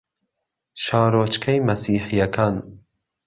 شارۆچکەی 0.83 1.59
مەسیحییەکان 1.67 2.55